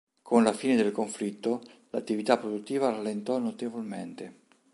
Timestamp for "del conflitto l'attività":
0.77-2.39